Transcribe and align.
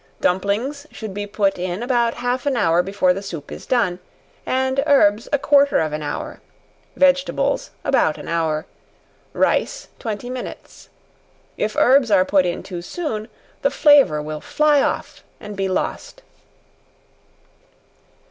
Dumplings 0.19 0.87
should 0.91 1.13
be 1.13 1.27
put 1.27 1.59
in 1.59 1.83
about 1.83 2.15
half 2.15 2.47
an 2.47 2.57
hour 2.57 2.81
before 2.81 3.13
the 3.13 3.21
soup 3.21 3.51
is 3.51 3.67
done, 3.67 3.99
and 4.47 4.83
herbs 4.87 5.29
a 5.31 5.37
quarter 5.37 5.79
of 5.79 5.93
an 5.93 6.01
hour 6.01 6.41
vegetables, 6.95 7.69
about 7.83 8.17
an 8.17 8.27
hour, 8.27 8.65
rice, 9.31 9.89
twenty 9.99 10.27
minutes. 10.27 10.89
If 11.55 11.75
herbs 11.75 12.09
are 12.09 12.25
put 12.25 12.47
in 12.47 12.63
too 12.63 12.81
soon, 12.81 13.27
the 13.61 13.69
flavor 13.69 14.23
will 14.23 14.41
fly 14.41 14.81
off 14.81 15.23
and 15.39 15.55
be 15.55 15.67
lost. 15.67 16.23